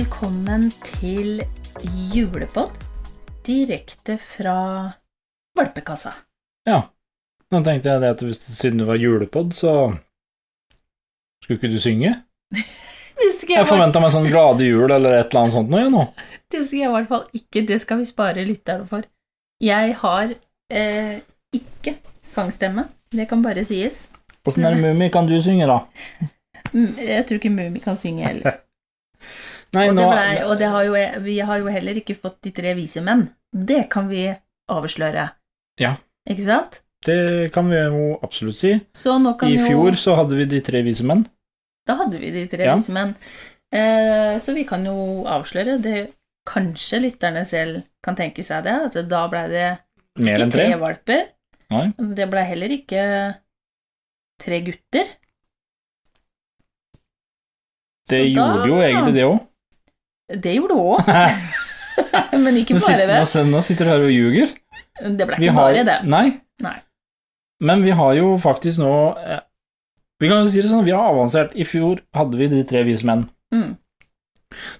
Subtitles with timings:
[0.00, 1.42] Velkommen til
[2.14, 2.70] julepod
[3.44, 4.54] direkte fra
[5.58, 6.14] valpekassa.
[6.64, 6.78] Ja.
[7.52, 9.74] Nå tenkte jeg det at hvis, siden det var julepod, så
[11.44, 12.14] skulle ikke du synge?
[13.20, 16.06] Jeg, Jeg forventa meg sånn Glade jul eller et eller annet sånt noe, jeg nå.
[16.48, 17.64] det skal jeg i hvert fall ikke.
[17.68, 19.04] Det skal vi spare lytterne for.
[19.60, 20.32] Jeg har
[20.72, 21.20] eh,
[21.60, 22.86] ikke sangstemme.
[23.12, 24.06] Det kan bare sies.
[24.48, 25.82] Åssen er det Mummi, kan du synge, da?
[26.72, 28.56] Mm, Jeg tror ikke Mummi kan synge heller.
[29.74, 32.50] Nei, Og, det ble, og det har jo, vi har jo heller ikke fått De
[32.50, 33.28] tre vise menn.
[33.54, 34.24] Det kan vi
[34.70, 35.30] avsløre.
[35.78, 35.96] Ja.
[36.28, 36.80] Ikke sant?
[37.06, 38.72] Det kan vi jo absolutt si.
[38.74, 41.22] I jo fjor så hadde vi De tre vise menn.
[41.86, 42.74] Da hadde vi De tre Ja.
[42.76, 43.14] vise menn.
[43.72, 46.10] Eh, så vi kan jo avsløre det
[46.48, 48.72] Kanskje lytterne selv kan tenke seg det.
[48.72, 49.78] Altså, da ble det
[50.18, 50.66] Mer ikke tre.
[50.70, 51.26] tre valper.
[51.70, 51.92] Nei.
[52.16, 53.02] Det ble heller ikke
[54.40, 55.06] tre gutter.
[58.08, 59.40] Det Så da- gjorde jo egentlig det òg.
[60.30, 61.10] Det gjorde hun òg,
[62.44, 63.18] men ikke bare sitter- det.
[63.20, 64.52] nå nå sitter du her og ljuger.
[65.00, 65.98] Det ble ikke har- bare det.
[66.08, 66.26] Nei.
[66.62, 66.76] Nei.
[67.60, 69.40] Men vi har jo faktisk nå eh,
[70.20, 71.54] Vi kan jo si det sånn, vi har avansert.
[71.56, 73.26] I fjor hadde vi De tre vise menn.
[73.52, 73.76] Mm.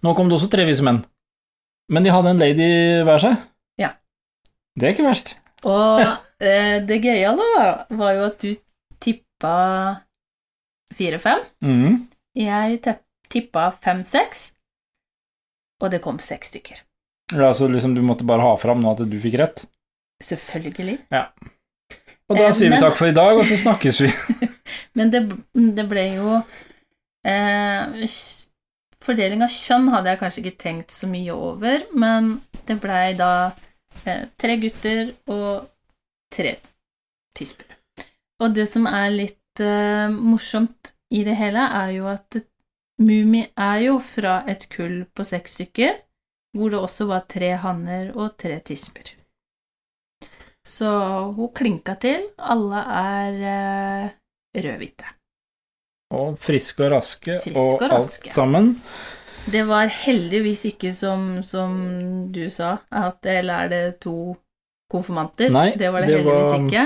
[0.04, 1.02] Nå kom det også tre vise menn.
[1.90, 2.68] Men de hadde en lady
[3.08, 3.36] hver seg.
[3.80, 3.94] Ja.
[4.76, 5.34] Det er ikke verst.
[5.64, 6.00] Og
[6.40, 8.52] eh, det gøyale var, var jo at du
[9.00, 9.54] tippa
[10.96, 11.40] fire-fem.
[11.64, 11.96] Mm.
[12.36, 12.80] Jeg
[13.32, 14.50] tippa fem-seks,
[15.80, 16.80] og det kom seks stykker.
[17.30, 19.64] Så liksom du måtte bare ha fram nå at du fikk rett.
[20.22, 20.98] Selvfølgelig.
[21.14, 21.28] Ja.
[22.30, 24.10] Og da Eh, sier vi men- takk for i dag, og så snakkes vi.
[24.98, 25.22] Men det,
[25.54, 26.36] det ble jo
[27.26, 28.06] eh,
[29.00, 32.34] Fordeling av kjønn hadde jeg kanskje ikke tenkt så mye over, men
[32.68, 33.28] det blei da
[34.04, 35.70] eh, tre gutter og
[36.34, 36.52] tre
[37.34, 37.64] tisper.
[38.44, 42.42] Og det som er litt eh, morsomt i det hele, er jo at
[43.00, 45.94] Mummi er jo fra et kull på seks stykker,
[46.56, 49.14] hvor det også var tre hanner og tre tisper.
[50.66, 50.90] Så
[51.36, 52.26] hun klinka til.
[52.38, 54.10] Alle er eh,
[54.60, 55.08] rødhvite.
[56.12, 58.28] Og friske og raske Frisk og, og raske.
[58.28, 58.72] alt sammen.
[59.50, 61.78] Det var heldigvis ikke som, som
[62.34, 64.34] du sa, at eller er det to
[64.92, 65.48] konfirmanter.
[65.54, 66.84] Nei, det var det, det heldigvis var- ikke.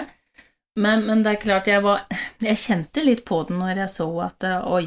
[0.76, 2.00] Men, men det er klart, jeg var
[2.42, 4.86] Jeg kjente litt på det når jeg så at eh, oi,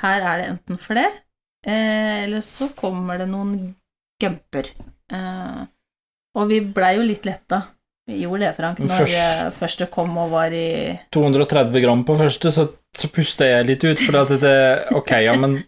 [0.00, 1.12] her er det enten flere,
[1.66, 3.74] eh, eller så kommer det noen
[4.22, 4.66] gumper.
[5.12, 5.62] Eh,
[6.34, 7.62] og vi blei jo litt letta.
[8.08, 12.16] Vi gjorde det, Frank, når Først- første først kom og var i 230 gram på
[12.18, 12.64] første, så,
[12.96, 14.56] så pusta jeg litt ut, for at det
[14.96, 15.60] Ok, ja, men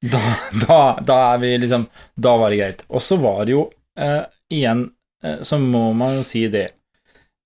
[0.00, 0.20] da,
[0.66, 1.84] da, da er vi liksom
[2.16, 2.82] Da var det greit.
[2.88, 3.66] Og så var det jo
[3.98, 4.22] eh,
[4.52, 4.86] Igjen
[5.24, 6.70] eh, så må man jo si det.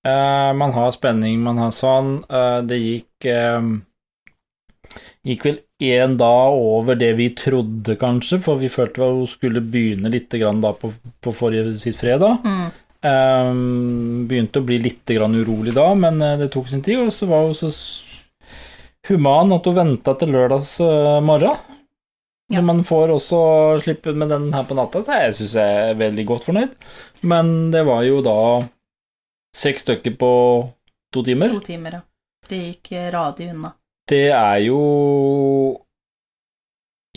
[0.05, 2.21] Eh, man har spenning, man har sånn.
[2.29, 3.61] Eh, det gikk eh,
[5.27, 10.11] Gikk vel én dag over det vi trodde, kanskje, for vi følte hun skulle begynne
[10.13, 12.39] litt grann da på, på forrige sitt fredag.
[12.45, 12.69] mm,
[13.01, 17.07] Um, begynte å bli litt grann urolig da, men eh, det tok sin tid, og
[17.09, 17.71] så var hun så
[19.09, 21.57] human at hun venta til lørdags eh, morgen.
[22.51, 22.59] Ja.
[22.59, 23.41] Så man får også
[23.81, 26.77] slippe med den her på natta, så jeg syns jeg er veldig godt fornøyd.
[27.25, 28.37] Men det var jo da
[29.57, 30.31] seks stykker på
[31.09, 31.57] to timer.
[31.57, 32.05] to timer, ja.
[32.51, 33.73] Det gikk eh, radig unna.
[34.11, 34.81] Det er jo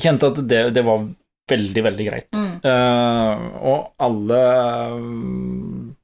[0.00, 1.04] Kjente at det, det var
[1.50, 2.34] veldig, veldig greit.
[2.34, 2.54] Mm.
[2.64, 4.40] Uh, og alle
[4.98, 5.94] mm,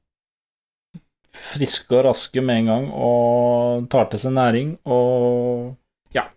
[1.51, 5.73] friske og raske med en gang og tar til seg næring og
[6.15, 6.29] ja.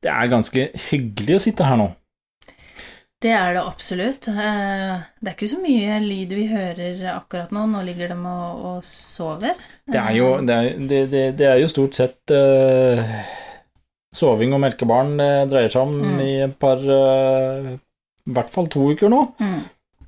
[0.00, 1.90] Det er ganske hyggelig å sitte her nå.
[3.18, 4.28] Det er det absolutt.
[4.30, 7.64] Eh, Det er ikke så mye lyd vi hører akkurat nå.
[7.66, 9.58] Nå ligger de og, og sover.
[9.90, 13.18] Det er jo, det er, det, det, er jo stort sett eh,
[14.14, 15.16] soving og melkebarn
[15.50, 16.20] dreier seg om Mm.
[16.24, 17.74] i et par uh,
[18.28, 19.20] I hvert fall to uker nå.
[19.40, 19.60] Mm.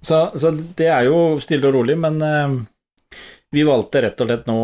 [0.02, 2.54] Så, så det er jo stille og rolig, men uh,
[3.52, 4.56] vi valgte rett og slett nå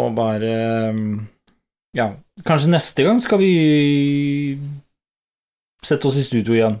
[0.00, 1.00] å bare eh,
[1.98, 2.06] Ja,
[2.46, 3.50] kanskje neste gang skal vi
[5.84, 6.78] sette oss i studio igjen.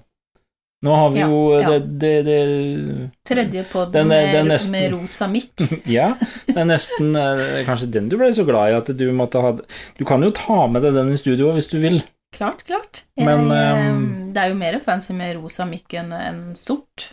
[0.82, 1.70] Nå har vi Ja, jo ja.
[1.74, 5.52] det, det, det Tredje pod Den er- med, den nesten- med rosa mikk.
[5.98, 6.14] Ja,
[6.46, 9.52] det er nesten eh, kanskje den du ble så glad i at du måtte ha
[9.98, 12.00] Du kan jo ta med deg den i studio hvis du vil.
[12.32, 13.02] Klart, klart.
[13.18, 17.10] Jeg, Men, eh, ehm, det er jo mer fancy med rosa mikk enn en sort.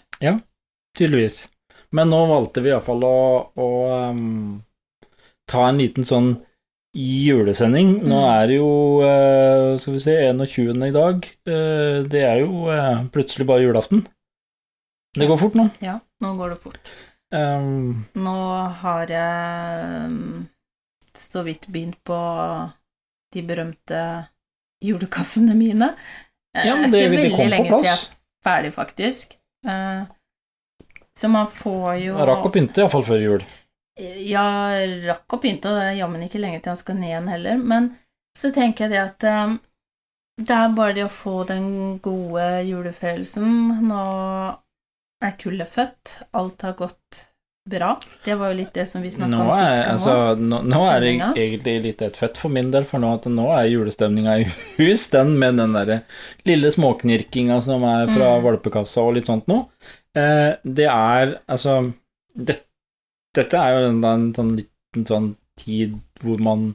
[0.98, 1.48] Tydeligvis.
[1.92, 3.18] Men nå valgte vi iallfall å,
[3.56, 3.68] å
[4.12, 4.62] um,
[5.50, 6.38] ta en liten sånn
[6.98, 7.92] julesending.
[8.04, 8.30] Nå Mm.
[8.34, 8.70] er det jo
[9.06, 10.84] eh, Skal vi se 21.
[10.88, 11.26] i dag.
[11.46, 14.06] Eh, det er jo eh, plutselig bare julaften.
[15.18, 15.70] Det går fort nå.
[15.82, 16.92] Ja, nå går det fort.
[17.34, 18.34] Um, Nå
[18.82, 20.48] har jeg um,
[21.18, 22.18] så vidt begynt på
[23.34, 24.28] de berømte
[24.84, 25.90] julekassene mine.
[26.56, 28.06] Ja, men er det- ikke det veldig kom på lenge til jeg er
[28.46, 29.36] ferdig, faktisk.
[31.18, 33.44] Så man får jo Jeg rakk å pynte iallfall før jul.
[33.98, 34.48] Ja,
[35.08, 37.58] rakk å pynte, og det er jammen ikke lenge til han skal ned igjen heller.
[37.58, 37.92] Men
[38.38, 39.56] så tenker jeg det at um,
[40.38, 43.56] det er bare det å få den gode julefølelsen.
[43.90, 44.04] Nå
[45.26, 47.24] er kullet født, alt har gått
[47.68, 47.96] bra.
[48.24, 51.02] Det var jo litt det som vi snakka om sist gang altså, nå, nå er
[51.04, 51.10] det
[51.42, 54.46] egentlig litt et født for min del, for nå, nå er julestemninga i
[54.78, 55.98] hus, den med den derre
[56.48, 58.46] lille småknirkinga som er fra Mm.
[58.46, 59.68] valpekassa og litt sånt noe.
[60.16, 61.82] Eh, det er altså
[62.38, 62.62] det,
[63.38, 65.32] Dette er jo en, en sånn liten sånn
[65.62, 66.72] tid hvor man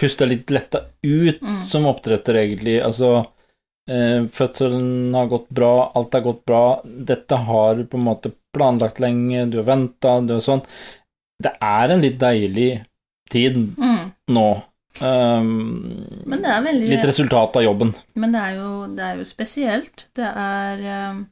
[0.00, 1.64] puster litt letta ut Mm.
[1.66, 2.78] som oppdretter, egentlig.
[2.84, 3.26] Altså
[3.88, 6.80] eh, Fødselen har gått bra, alt har gått bra.
[6.84, 10.62] Dette har du på en måte planlagt lenge, du har venta, du har sånn.
[11.42, 12.70] Det er en litt deilig
[13.30, 14.12] tid Mm.
[14.28, 14.48] nå.
[15.02, 17.94] Um, Men det veldig litt resultat av jobben.
[18.14, 20.04] Men det er jo, det er jo spesielt.
[20.14, 21.24] Det er um,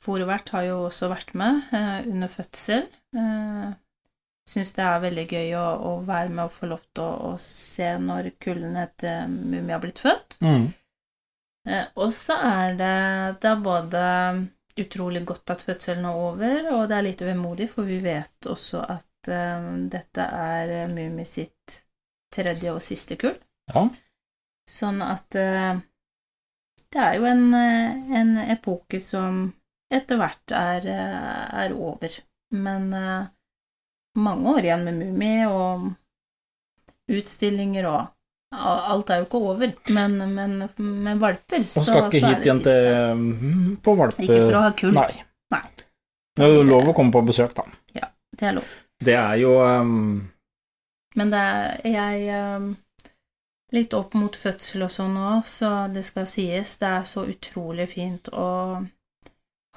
[0.00, 2.86] Fòrvert har jo også vært med uh, under fødsel.
[3.16, 3.70] Eh,
[4.50, 7.32] Syns det er veldig gøy å, å være med og få lov til å, å
[7.42, 10.38] se når kullene til Mummi har blitt født.
[11.68, 12.96] Eh, og så er det
[13.42, 14.00] Det er både
[14.80, 18.80] utrolig godt at fødselen er over, og det er litt vemodig, for vi vet også
[18.80, 21.76] at uh, dette er eh, Mummi sitt
[22.32, 23.36] tredje og siste kull.
[23.74, 23.84] Ja.
[24.70, 25.82] Sånn at uh,
[26.90, 29.44] det er jo en, eh, en epoke som
[29.94, 32.16] etter hvert er, eh, er over.
[32.54, 33.28] Men eh,
[34.18, 35.90] mange år igjen med Mummi og
[37.10, 38.00] utstillinger og
[38.50, 42.32] Alt er jo ikke over, men, men med valper så, Og skal ikke så er
[42.32, 42.72] hit det igjen siste.
[42.74, 44.24] til på valpe...
[44.26, 45.12] Ikke for å ha kull, Nei.
[45.54, 45.60] Nei.
[46.34, 47.62] Det er jo lov å komme på besøk, da.
[47.94, 48.08] Ja,
[48.40, 48.72] det er lov.
[49.06, 49.92] Det er jo um,
[51.14, 52.72] Men det er jeg um...
[53.70, 57.86] Litt opp mot fødsel og sånn òg, så det skal sies, det er så utrolig
[57.92, 58.48] fint å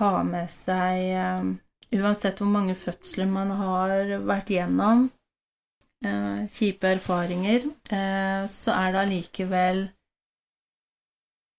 [0.02, 1.52] ha med seg eh,
[1.94, 5.04] Uansett hvor mange fødsler man har vært gjennom,
[6.06, 9.84] eh, kjipe erfaringer, eh, så er det allikevel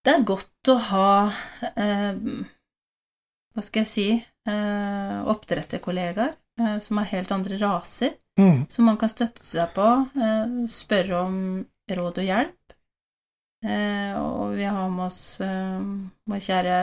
[0.05, 1.13] Det er godt å ha
[1.81, 2.19] eh,
[3.55, 8.19] Hva skal jeg si eh, oppdretterkollegaer eh, som har helt andre raser
[8.69, 9.87] som man kan støtte seg på,
[10.19, 11.37] eh, spørre om
[11.89, 12.75] råd og hjelp.
[13.65, 16.79] Eh, og vi har med oss vår kjære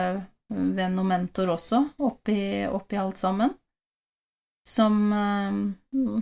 [0.76, 2.36] venn og mentor også, oppi,
[2.68, 3.50] oppi alt sammen,
[4.68, 6.20] som uh,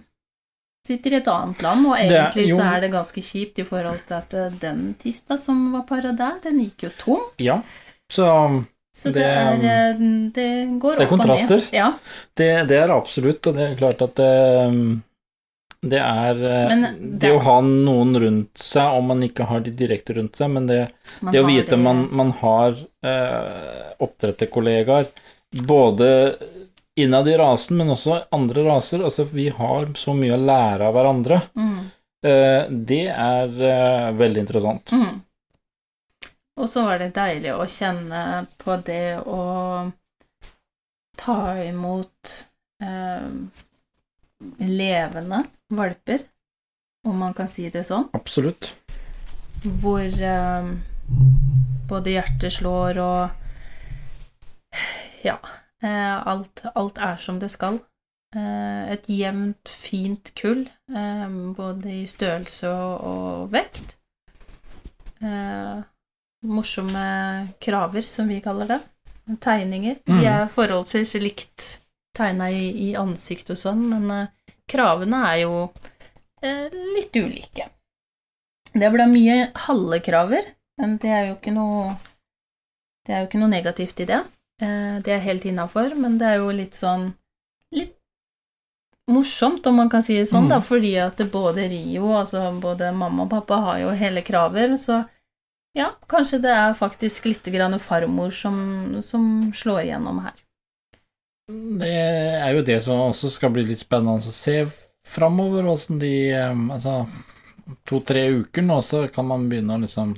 [0.86, 3.66] sitter i et annet land, og er- egentlig det, så er det ganske kjipt i
[3.68, 7.26] forhold til at eh, den tispa som var para der, den gikk jo tom.
[7.38, 7.60] Ja.
[8.10, 8.26] Så
[8.96, 10.00] Så det, Det, er eh,
[10.34, 11.28] Det går det er opp og ned.
[11.28, 11.68] kontraster.
[11.76, 11.92] Ja,
[12.36, 14.32] det, det er absolutt, og det er klart at det,
[15.82, 16.90] det er eh, det,
[17.22, 20.66] det- å ha noen rundt seg, om man ikke har de direkte rundt seg, men
[20.68, 20.80] det,
[21.32, 25.08] det å vite det- man, man har eh, oppdretterkollegaer,
[25.66, 26.10] både
[27.00, 29.00] innad i rasen, men også andre raser.
[29.06, 31.40] Altså, vi har så mye å lære av hverandre.
[31.56, 31.78] Mm.
[32.26, 32.62] Eh,
[32.92, 34.92] det er eh, veldig interessant.
[34.92, 35.22] Mm.
[36.60, 39.40] Og så var det deilig å kjenne på det å
[41.16, 42.34] ta imot
[42.84, 43.30] eh,
[44.58, 46.20] levende valper,
[47.08, 48.72] om man kan si det sånn, Absolutt.
[49.62, 50.70] hvor eh,
[51.90, 53.30] både hjertet slår og
[55.24, 55.36] Ja,
[55.82, 57.80] eh, alt, alt er som det skal.
[58.34, 60.62] Eh, et jevnt, fint kull,
[60.94, 63.96] eh, både i størrelse og, og vekt.
[65.20, 65.82] Eh,
[66.48, 67.04] morsomme
[67.60, 68.80] kraver, som vi kaller det.
[69.44, 69.98] Tegninger.
[70.06, 70.24] De Mhm.
[70.24, 71.66] er forholdsvis likt
[72.16, 75.54] tegna i, i ansikt og sånn, men eh, kravene er jo
[76.42, 77.68] eh, litt ulike.
[78.72, 80.44] Det ble mye halve kraver,
[80.78, 81.96] men det er jo ikke noe
[83.06, 84.20] Det er jo ikke noe negativt i det.
[84.62, 87.12] Eh, det er helt innafor, men det er jo litt sånn
[87.74, 87.96] Litt
[89.10, 90.64] morsomt, om man kan si det sånn, da, Mhm.
[90.66, 95.04] fordi at både Rio, altså både mamma og pappa, har jo hele kraver, så
[95.74, 100.34] ja, kanskje det er faktisk litt grann farmor som, som slår igjennom her.
[101.80, 104.56] Det er jo det som også skal bli litt spennende å se
[105.10, 107.06] framover, åssen de eh, Altså,
[107.88, 110.16] to-tre uker nå, så kan man begynne å liksom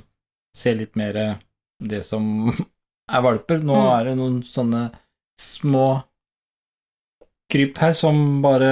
[0.55, 1.19] se litt mer
[1.83, 2.49] det som
[3.13, 3.59] er valper.
[3.63, 3.87] Nå Mm.
[3.99, 4.83] er det noen sånne
[5.41, 5.87] små
[7.53, 8.69] kryp her som bare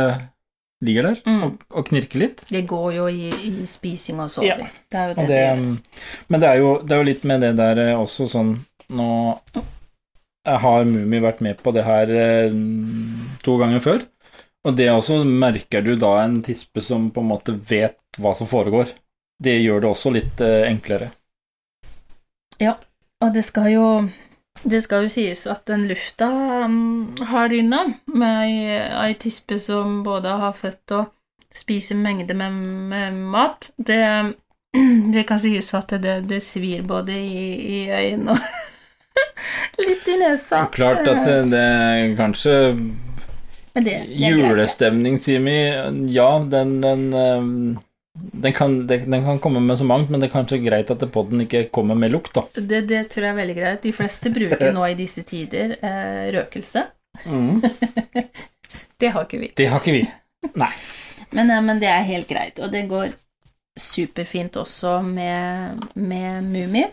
[0.82, 1.44] ligger der Mm.
[1.46, 2.40] og, og knirker litt.
[2.50, 4.50] Det går jo i, i spising og soving.
[4.64, 4.70] Ja.
[4.90, 7.42] Det er jo det, det, det men det er, jo, det er jo litt med
[7.46, 8.56] det der eh, også sånn
[8.92, 9.06] Nå
[10.46, 12.56] har Mummi vært med på det her eh,
[13.46, 14.06] to ganger før,
[14.66, 18.50] og det også merker du da en tispe som på en måte vet hva som
[18.50, 18.92] foregår.
[19.42, 21.08] Det gjør det også litt enklere.
[22.62, 22.76] Ja,
[23.22, 23.86] Og det skal jo
[24.64, 26.28] det skal jo sies at den lufta
[26.66, 27.82] um, her inne,
[28.14, 31.10] med ei, ei tispe som både har født og
[31.56, 32.60] spiser mengder med,
[32.92, 34.02] med mat, det,
[35.14, 37.48] det kan sies at det, det svir både i,
[37.80, 38.60] i øynene og
[40.14, 40.66] i nesa.
[40.74, 44.20] Klart at det, det er kanskje Men det, det.
[44.20, 45.56] Julestemning, sier vi.
[46.14, 47.80] Ja, den, den, ehm,
[48.14, 51.46] den, kan, den, kan komme med så mangt, men det er kanskje greit at podden
[51.46, 52.46] ikke kommer med lukt, da.
[52.60, 53.84] Det, det tror jeg er veldig greit.
[53.86, 56.88] De fleste bruker nå i disse tider eh, røkelse.
[59.02, 59.48] Det har ikke vi.
[59.58, 60.04] Det har ikke vi.
[60.62, 60.70] Nei.
[61.32, 63.10] Men, eh, men det er helt greit, og det går
[63.80, 66.84] superfint også med, med Mummi.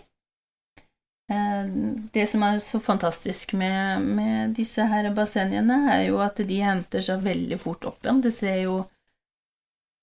[1.31, 1.65] Eh,
[2.13, 7.01] Det som er så fantastisk med, med disse her bassengene, er jo at de henter
[7.05, 8.23] seg veldig fort opp igjen.
[8.25, 8.85] Det ser jo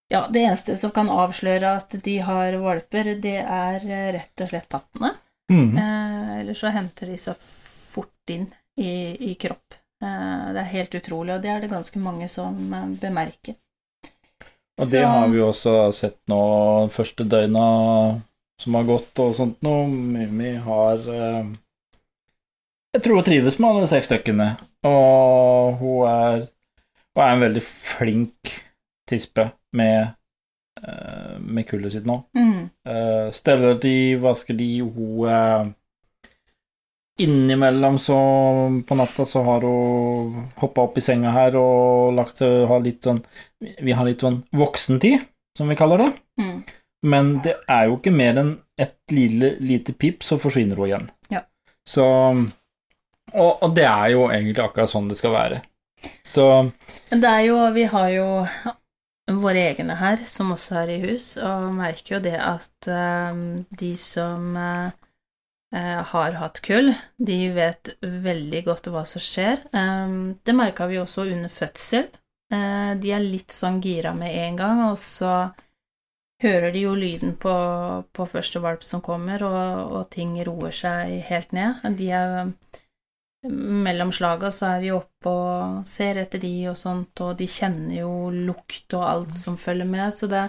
[0.07, 4.51] Ja, det eneste som kan avsløre at de har valper, det er eh, rett og
[4.51, 5.15] slett pattene.
[5.51, 5.77] Mm.
[5.77, 8.45] Eh, Eller så henter de seg fort inn
[8.77, 8.91] i,
[9.31, 9.73] i kropp.
[10.03, 13.55] Eh, det er helt utrolig, og det er det ganske mange som eh, bemerker.
[14.77, 16.39] Og det Så- har vi jo også sett nå
[16.91, 17.65] første døgna
[18.61, 19.87] som har gått og sånt noe.
[19.87, 21.53] Mimi har eh,
[22.95, 24.51] Jeg tror hun trives med alle seks stykkene,
[24.87, 26.45] og hun er,
[27.15, 28.53] hun er en veldig flink
[29.09, 30.15] tispe med,
[30.81, 32.21] eh, med kullet sitt nå.
[32.37, 32.69] Mm.
[32.87, 35.73] Eh, steller de, vasker de, hun eh,
[37.15, 38.15] Innimellom så
[38.87, 43.07] på natta så har hun hoppa opp i senga her og lagt seg har litt
[43.07, 43.21] sånn
[43.63, 45.23] Vi har litt sånn voksentid,
[45.55, 46.09] som vi kaller det.
[46.41, 46.57] Mm.
[47.05, 51.09] Men det er jo ikke mer enn et lille, lite pip, så forsvinner hun igjen.
[51.31, 51.45] Ja.
[51.85, 52.05] Så
[53.33, 55.61] og, og det er jo egentlig akkurat sånn det skal være.
[56.25, 56.45] Så
[57.09, 58.27] Men det er jo Vi har jo
[59.41, 63.39] våre egne her, som også er i hus, og merker jo det at eh,
[63.73, 64.91] de som eh,
[66.11, 69.63] har hatt kull, de vet veldig godt hva som skjer.
[69.73, 72.05] Um, det merka vi også under fødsel.
[72.53, 75.33] Uh, de er litt sånn gira med en gang, og så
[76.43, 77.53] hører de jo lyden på,
[78.11, 81.85] på første valp som kommer, og, og ting roer seg helt ned.
[81.99, 82.51] De er
[83.49, 87.99] mellom slaga så er vi oppe og ser etter de og sånt, og de kjenner
[88.01, 90.43] jo lukt og alt som følger med, så det,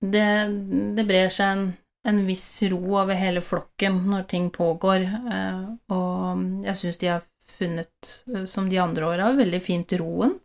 [0.00, 0.28] det,
[0.96, 1.66] det brer seg en,
[2.08, 7.26] en viss ro over hele flokken når ting pågår, eh, og jeg syns de har
[7.54, 10.38] funnet, eh, som de andre åra, veldig fint roen,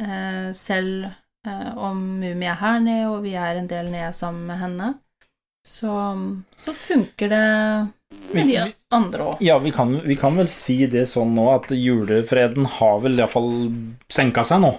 [0.00, 1.08] eh, selv
[1.48, 4.94] eh, om Mummi er her nede, og vi er en del nede sammen med henne,
[5.66, 5.94] så,
[6.56, 7.44] så funker det
[8.32, 8.58] med de
[8.94, 9.44] andre òg.
[9.44, 13.52] Ja, vi kan, vi kan vel si det sånn nå at julefreden har vel iallfall
[14.12, 14.74] senka seg nå.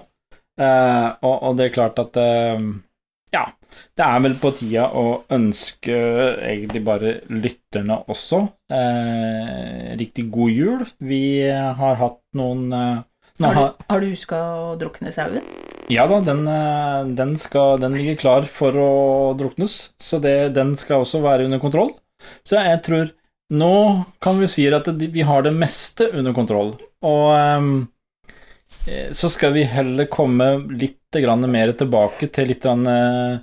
[0.60, 2.58] Eh, og, og det er klart at eh,
[3.32, 3.44] Ja,
[3.96, 5.94] det er vel på tida å ønske
[6.42, 8.42] egentlig bare lytterne også
[8.74, 10.84] eh, riktig god jul.
[10.98, 12.98] Vi har hatt noen eh,
[13.40, 15.46] har, du, har du huska å drukne sauen?
[15.88, 18.90] Ja da, den, eh, den, skal, den ligger klar for å
[19.38, 21.94] druknes, så det, den skal også være under kontroll.
[22.44, 23.08] Så jeg tror
[23.50, 27.72] nå kan vi si at vi har det meste under kontroll, og ehm,
[28.86, 30.96] eh, så skal vi heller komme litt
[31.50, 33.40] mer tilbake til litt eh,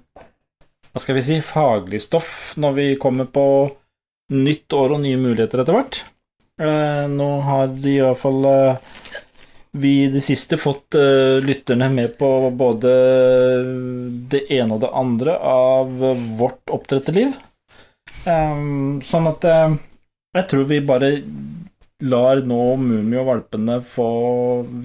[0.88, 3.44] hva skal vi si, faglig stoff når vi kommer på
[4.32, 6.00] nytt år og nye muligheter etter hvert.
[6.62, 8.48] Eh, nå har de iallfall
[9.72, 12.92] vi i det siste fått uh, lytterne med på både
[14.32, 15.92] det ene og det andre av
[16.40, 17.36] vårt oppdretterliv.
[18.28, 19.76] Um, sånn at uh,
[20.38, 21.12] jeg tror vi bare
[22.06, 24.08] lar nå Mummi og valpene få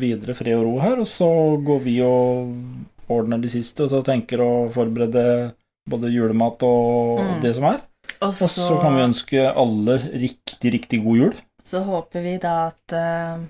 [0.01, 1.29] videre fred og ro her, og så
[1.61, 2.55] går vi og
[3.13, 5.53] ordner de siste, og så tenker å forberede
[5.91, 7.41] både julemat og Mm.
[7.43, 7.81] det som er.
[8.23, 11.35] Og Og så kan vi ønske alle riktig, riktig god jul.
[11.63, 13.43] så håper vi da at eh,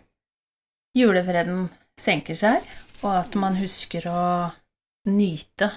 [0.97, 1.69] julefreden
[2.01, 2.67] senker seg,
[3.03, 4.25] og at man husker å
[5.09, 5.71] nyte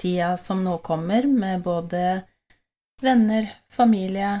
[0.00, 2.22] tida som nå kommer, med både
[3.02, 4.32] venner, familie,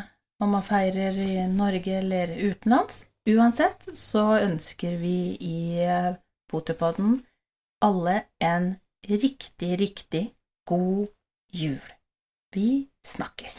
[0.42, 3.04] om man feirer i Norge eller utenlands.
[3.28, 6.14] Uansett så ønsker vi i eh,
[6.48, 7.18] Potepodden
[7.84, 10.24] alle en riktig, riktig
[10.68, 11.08] god
[11.52, 11.92] jul.
[12.54, 13.58] Vi snakkes.